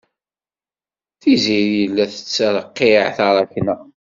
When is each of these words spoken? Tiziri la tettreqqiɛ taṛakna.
Tiziri 1.21 1.77
la 1.95 2.05
tettreqqiɛ 2.11 3.03
taṛakna. 3.17 3.75